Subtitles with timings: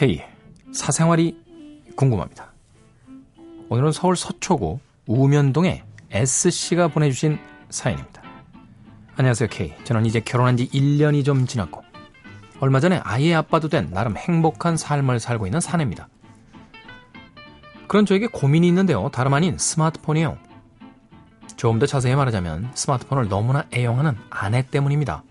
[0.00, 0.24] K
[0.72, 1.36] 사생활이
[1.94, 2.54] 궁금합니다.
[3.68, 7.38] 오늘은 서울 서초구 우면동의 S씨가 보내주신
[7.68, 8.22] 사연입니다.
[9.16, 9.74] 안녕하세요 K.
[9.84, 11.82] 저는 이제 결혼한 지 1년이 좀 지났고
[12.60, 16.08] 얼마 전에 아이의 아빠도 된 나름 행복한 삶을 살고 있는 사내입니다.
[17.86, 19.10] 그런 저에게 고민이 있는데요.
[19.12, 20.38] 다름 아닌 스마트폰이에요.
[21.56, 25.24] 조금 더 자세히 말하자면 스마트폰을 너무나 애용하는 아내 때문입니다.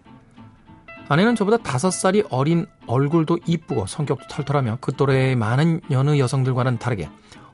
[1.09, 7.09] 아내는 저보다 다섯 살이 어린 얼굴도 이쁘고 성격도 털털하며 그 또래의 많은 여느 여성들과는 다르게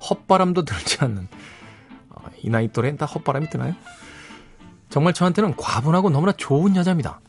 [0.09, 1.29] 헛바람도 들지 않는
[2.09, 3.73] 어, 이 나이 또래는 다 헛바람이 드나요?
[4.89, 7.21] 정말 저한테는 과분하고 너무나 좋은 여자입니다.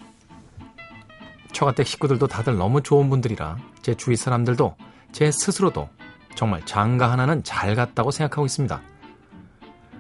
[1.53, 4.75] 처가댁 식구들도 다들 너무 좋은 분들이라 제 주위 사람들도
[5.13, 5.89] 제 스스로도
[6.35, 8.83] 정말 장가 하나는 잘 갔다고 생각하고 있습니다.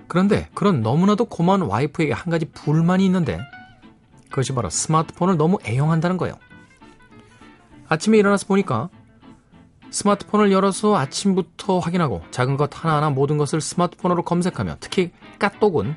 [0.08, 3.40] 그런데 그런 너무나도 고마운 와이프에게 한 가지 불만이 있는데
[4.30, 6.36] 그것이 바로 스마트폰을 너무 애용한다는 거예요.
[7.88, 8.88] 아침에 일어나서 보니까
[9.90, 15.96] 스마트폰을 열어서 아침부터 확인하고 작은 것 하나하나 모든 것을 스마트폰으로 검색하며 특히 까똑은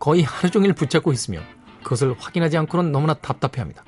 [0.00, 1.40] 거의 하루 종일 붙잡고 있으며
[1.82, 3.84] 그것을 확인하지 않고는 너무나 답답해 합니다.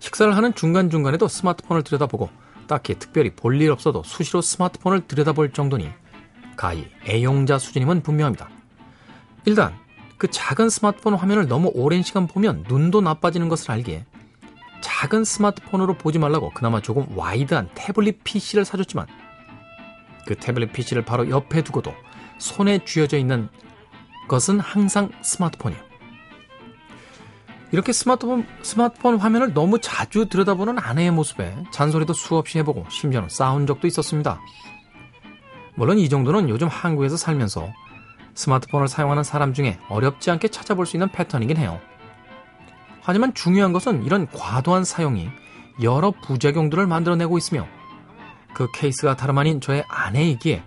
[0.00, 2.28] 식사를 하는 중간중간에도 스마트폰을 들여다보고
[2.66, 5.90] 딱히 특별히 볼 일 없어도 수시로 스마트폰을 들여다볼 정도니
[6.56, 8.48] 가히 애용자 수준임은 분명합니다.
[9.44, 9.74] 일단
[10.22, 14.06] 그 작은 스마트폰 화면을 너무 오랜 시간 보면 눈도 나빠지는 것을 알기에
[14.80, 19.08] 작은 스마트폰으로 보지 말라고 그나마 조금 와이드한 태블릿 PC를 사줬지만
[20.24, 21.92] 그 태블릿 PC를 바로 옆에 두고도
[22.38, 23.48] 손에 쥐어져 있는
[24.28, 25.82] 것은 항상 스마트폰이에요.
[27.72, 33.88] 이렇게 스마트폰, 스마트폰 화면을 너무 자주 들여다보는 아내의 모습에 잔소리도 수없이 해보고 심지어는 싸운 적도
[33.88, 34.40] 있었습니다.
[35.74, 37.72] 물론 이 정도는 요즘 한국에서 살면서
[38.34, 41.80] 스마트폰을 사용하는 사람 중에 어렵지 않게 찾아볼 수 있는 패턴이긴 해요.
[43.02, 45.28] 하지만 중요한 것은 이런 과도한 사용이
[45.82, 47.66] 여러 부작용들을 만들어내고 있으며
[48.54, 50.62] 그 케이스가 다름 아닌 저의 아내이기에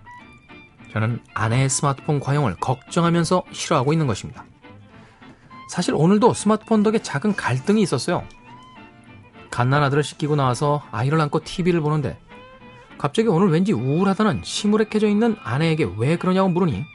[0.91, 4.45] 저는 아내의 스마트폰 과용을 걱정하면서 싫어하고 있는 것입니다.
[5.69, 8.23] 사실 오늘도 스마트폰 덕에 작은 갈등이 있었어요.
[9.51, 12.19] 갓난 아들을 씻기고 나와서 아이를 안고 TV를 보는데
[12.97, 16.85] 갑자기 오늘 왠지 우울하다는 시무룩해져 있는 아내에게 왜 그러냐고 물으니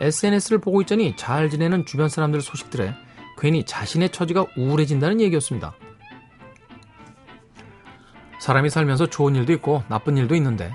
[0.00, 2.94] SNS를 보고 있자니 잘 지내는 주변 사람들 소식들에
[3.36, 5.74] 괜히 자신의 처지가 우울해진다는 얘기였습니다.
[8.40, 10.72] 사람이 살면서 좋은 일도 있고 나쁜 일도 있는데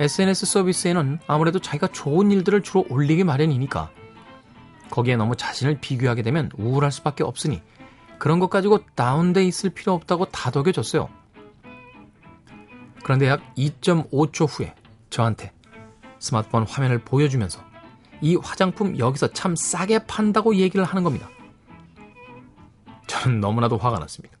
[0.00, 3.90] SNS 서비스에는 아무래도 자기가 좋은 일들을 주로 올리기 마련이니까
[4.90, 7.62] 거기에 너무 자신을 비교하게 되면 우울할 수밖에 없으니
[8.18, 11.08] 그런 것 가지고 다운돼 있을 필요 없다고 다독여줬어요.
[13.02, 14.74] 그런데 약 2.5초 후에
[15.10, 15.52] 저한테
[16.18, 17.73] 스마트폰 화면을 보여주면서
[18.24, 21.28] 이 화장품 여기서 참 싸게 판다고 얘기를 하는 겁니다.
[23.06, 24.34] 저는 너무나도 화가 났습니다.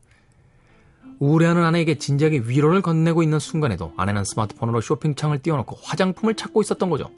[1.18, 7.10] 우울해하는 아내에게 진지하게 위로를 건네고 있는 순간에도 아내는 스마트폰으로 쇼핑창을 띄워놓고 화장품을 찾고 있었던 거죠.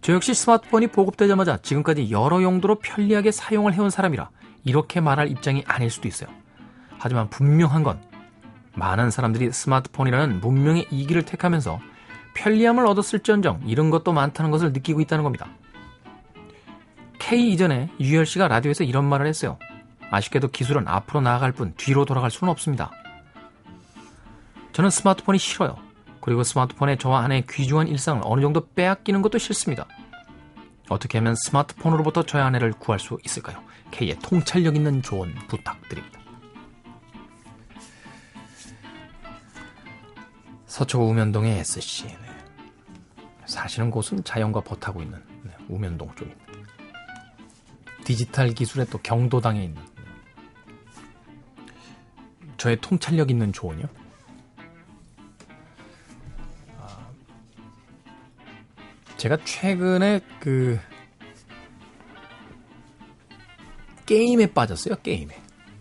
[0.00, 4.30] 저 역시 스마트폰이 보급되자마자 지금까지 여러 용도로 편리하게 사용을 해온 사람이라
[4.62, 6.28] 이렇게 말할 입장이 아닐 수도 있어요.
[6.98, 8.00] 하지만 분명한 건
[8.76, 11.80] 많은 사람들이 스마트폰이라는 문명의 이기를 택하면서
[12.36, 15.48] 편리함을 얻었을지언정 이런 것도 많다는 것을 느끼고 있다는 겁니다.
[17.18, 19.58] K 이전에 유열 씨가 라디오에서 이런 말을 했어요.
[20.10, 22.90] 아쉽게도 기술은 앞으로 나아갈 뿐 뒤로 돌아갈 수는 없습니다.
[24.72, 25.76] 저는 스마트폰이 싫어요.
[26.20, 29.86] 그리고 스마트폰에 저와 아내의 귀중한 일상을 어느 정도 빼앗기는 것도 싫습니다.
[30.88, 33.60] 어떻게 하면 스마트폰으로부터 저의 아내를 구할 수 있을까요?
[33.90, 36.20] K의 통찰력 있는 조언 부탁드립니다.
[40.66, 42.25] 서초 우면동의 SC.
[43.46, 43.52] 네.
[43.52, 46.44] 사시는 곳은 자연과 버타고 있는 네, 우면동 쪽입니다.
[48.04, 50.02] 디지털 기술에 또 경도당에 있는 네.
[52.56, 53.86] 저의 통찰력 있는 조언이요.
[56.78, 57.08] 아,
[59.16, 60.78] 제가 최근에 그
[64.06, 64.96] 게임에 빠졌어요.
[65.02, 65.34] 게임에.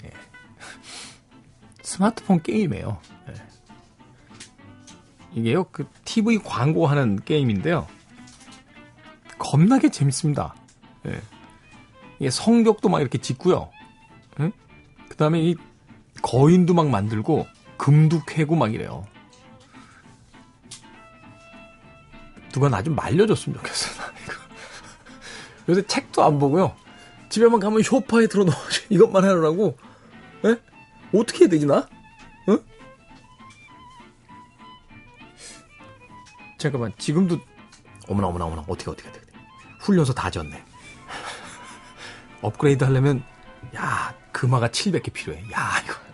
[0.03, 0.11] 예.
[1.83, 2.99] 스마트폰 게임이에요.
[5.35, 7.87] 이게요, 그 TV 광고하는 게임인데요.
[9.37, 10.55] 겁나게 재밌습니다.
[11.07, 11.21] 예.
[12.19, 13.69] 이게 성벽도 막 이렇게 짓고요.
[14.39, 14.51] 예?
[15.09, 15.55] 그 다음에 이
[16.21, 17.45] 거인도 막 만들고
[17.77, 19.05] 금도 캐고 막 이래요.
[22.53, 23.89] 누가 나 좀 말려줬으면 좋겠어.
[25.67, 26.73] 요새 책도 안 보고요.
[27.27, 28.55] 집에만 가면 쇼파에 들어 넣어
[28.89, 29.77] 이것만 하느라고.
[30.45, 30.55] 예?
[31.13, 31.87] 어떻게 해야 되지 나?
[36.57, 37.39] 잠깐만 지금도
[38.07, 39.25] 어머나 어머나 어머나 어떻게 어떻게 어떻게
[39.81, 40.63] 훈련소 다 졌네
[42.41, 43.23] 업그레이드 하려면
[43.75, 46.05] 야 금화가 700개 필요해 야 이거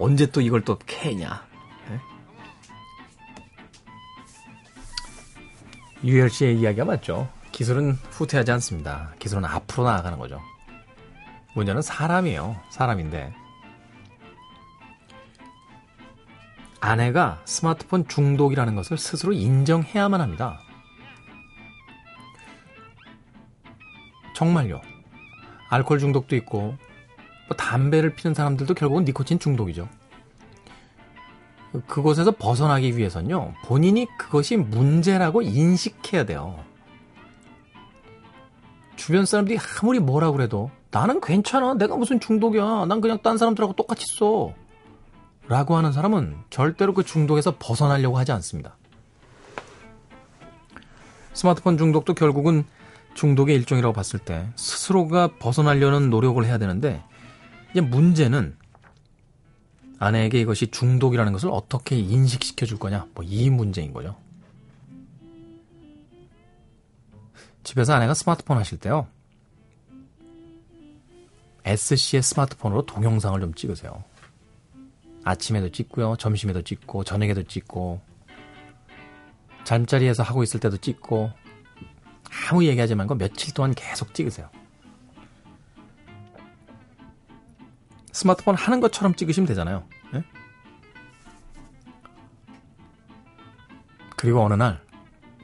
[0.00, 1.46] 언제 또 이걸 또 캐냐.
[1.90, 2.00] 네?
[6.02, 7.28] 유열 씨의 이야기가 맞죠.
[7.52, 9.12] 기술은 후퇴하지 않습니다.
[9.18, 10.40] 기술은 앞으로 나아가는 거죠.
[11.54, 12.56] 문제는 사람이에요.
[12.70, 13.34] 사람인데.
[16.80, 20.60] 아내가 스마트폰 중독이라는 것을 스스로 인정해야만 합니다.
[24.34, 24.80] 정말요.
[25.68, 26.76] 알코올 중독도 있고,
[27.48, 29.88] 뭐 담배를 피는 사람들도 결국은 니코틴 중독이죠.
[31.86, 36.64] 그곳에서 벗어나기 위해서는요, 본인이 그것이 문제라고 인식해야 돼요.
[38.96, 41.74] 주변 사람들이 아무리 뭐라 그래도 나는 괜찮아.
[41.74, 42.86] 내가 무슨 중독이야.
[42.86, 44.52] 난 그냥 딴 사람들하고 똑같이 써.
[45.50, 48.76] 라고 하는 사람은 절대로 그 중독에서 벗어나려고 하지 않습니다.
[51.34, 52.62] 스마트폰 중독도 결국은
[53.14, 57.02] 중독의 일종이라고 봤을 때 스스로가 벗어나려는 노력을 해야 되는데
[57.72, 58.56] 이제 문제는
[59.98, 64.14] 아내에게 이것이 중독이라는 것을 어떻게 인식시켜 줄 거냐 뭐 이 문제인 거죠.
[67.64, 69.08] 집에서 아내가 스마트폰 하실 때요.
[71.64, 74.04] S씨의 스마트폰으로 동영상을 좀 찍으세요.
[75.24, 76.16] 아침에도 찍고요.
[76.16, 78.00] 점심에도 찍고 저녁에도 찍고
[79.64, 81.30] 잠자리에서 하고 있을 때도 찍고
[82.50, 84.48] 아무 얘기하지 말고 며칠 동안 계속 찍으세요.
[88.12, 89.84] 스마트폰 하는 것처럼 찍으시면 되잖아요.
[90.12, 90.24] 네?
[94.16, 94.82] 그리고 어느 날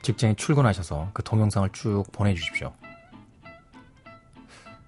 [0.02, 2.73] 직장에 출근하셔서 그 동영상을 쭉 보내주십시오.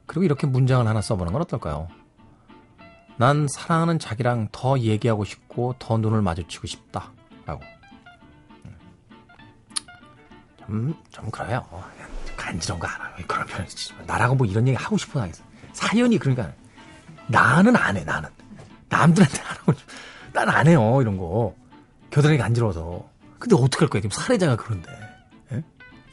[0.07, 1.89] 그리고 이렇게 문장을 하나 써보는 건 어떨까요?
[3.19, 7.13] 난 사랑하는 자기랑 더 얘기하고 싶고 더 눈을 마주치고 싶다.
[7.47, 7.61] 라고.
[10.59, 11.65] 좀, 좀 그래요.
[12.37, 13.15] 간지러운 거 알아요.
[13.27, 13.67] 그런 편
[14.07, 15.43] 나라고 뭐 이런 얘기 하고 싶어 하겠어.
[15.73, 16.53] 사연이 그러니까.
[17.27, 18.29] 나는 안 해, 나는.
[18.89, 19.73] 남들한테 안 하고.
[20.33, 21.55] 난 안 해요, 이런 거.
[22.11, 23.05] 겨드랑이 간지러워서.
[23.39, 24.91] 근데 어떡할 거야, 지금 사례자가 그런데.
[25.53, 25.63] 예?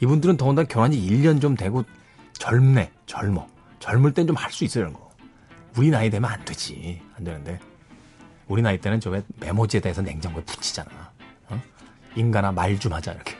[0.02, 1.84] 이분들은 더군다나 결혼한 지 1년 좀 되고
[2.34, 3.46] 젊네, 젊어.
[3.78, 5.05] 젊을 땐 좀 할 수 있어요, 이런 거.
[5.76, 7.00] 우리 나이 되면 안 되지.
[7.16, 7.58] 안 되는데.
[8.48, 10.90] 우리 나이 때는 저왜 메모지에 대해서 냉장고에 붙이잖아.
[11.48, 11.60] 어?
[12.14, 13.36] 인간아, 말 좀 하자, 이렇게.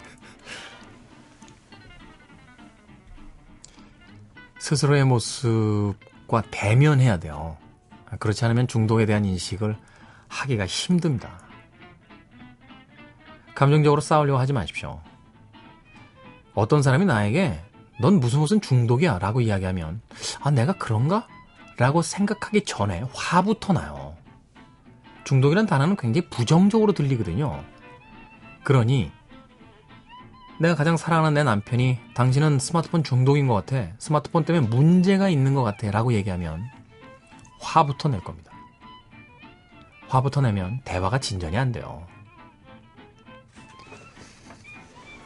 [4.59, 7.57] 스스로의 모습과 대면해야 돼요.
[8.19, 9.77] 그렇지 않으면 중독에 대한 인식을
[10.29, 11.39] 하기가 힘듭니다.
[13.55, 15.01] 감정적으로 싸우려고 하지 마십시오.
[16.55, 17.63] 어떤 사람이 나에게
[18.01, 20.01] 넌 무슨 무슨 중독이야 라고 이야기하면
[20.41, 21.27] 아 내가 그런가?
[21.79, 24.17] 라고 생각하기 전에 화부터 나요.
[25.25, 27.63] 중독이란 단어는 굉장히 부정적으로 들리거든요.
[28.63, 29.11] 그러니
[30.59, 33.89] 내가 가장 사랑하는 내 남편이 당신은 스마트폰 중독인 것 같아.
[33.99, 35.91] 스마트폰 때문에 문제가 있는 것 같아.
[35.91, 36.65] 라고 얘기하면
[37.61, 38.53] 화부터 낼 겁니다.
[40.09, 42.07] 화부터 내면 대화가 진전이 안 돼요.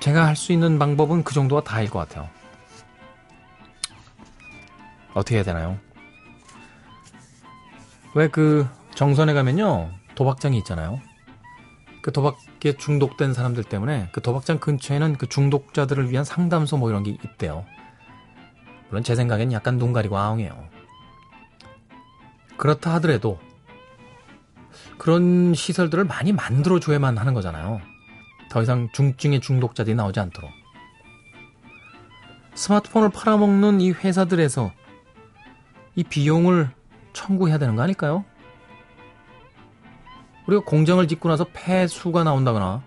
[0.01, 2.29] 제가 할 수 있는 방법은 그 정도가 다일 것 같아요.
[5.13, 5.79] 어떻게 해야 되나요?
[8.15, 11.01] 왜 그 정선에 가면요 도박장이 있잖아요.
[12.03, 17.11] 그 도박에 중독된 사람들 때문에 그 도박장 근처에는 그 중독자들을 위한 상담소 뭐 이런 게
[17.11, 17.65] 있대요.
[18.89, 20.69] 물론 제 생각엔 약간 눈 가리고 아웅해요.
[22.57, 23.39] 그렇다 하더라도
[24.99, 27.81] 그런 시설들을 많이 만들어줘야만 하는 거잖아요.
[28.51, 30.51] 더 이상 중증의 중독자들이 나오지 않도록.
[32.55, 34.73] 스마트폰을 팔아먹는 이 회사들에서
[35.95, 36.71] 이 비용을
[37.21, 38.25] 청구해야 되는 거 아닐까요?
[40.47, 42.83] 우리가 공장을 짓고 나서 폐수가 나온다거나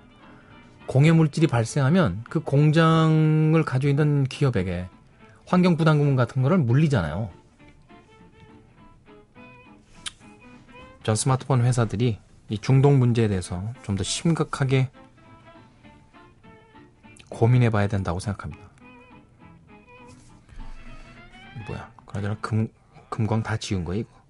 [0.87, 4.89] 공해 물질이 발생하면 그 공장을 가지고 있는 기업에게
[5.45, 7.29] 환경 부담금 같은 거를 물리잖아요.
[11.03, 12.17] 전 스마트폰 회사들이
[12.49, 14.89] 이 중독 문제에 대해서 좀 더 심각하게
[17.29, 18.63] 고민해 봐야 된다고 생각합니다.
[21.67, 22.67] 뭐야, 그러저나 금,
[23.09, 24.22] 금광 다 지운 거야, 이거?